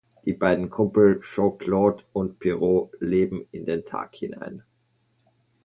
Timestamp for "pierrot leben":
2.39-3.45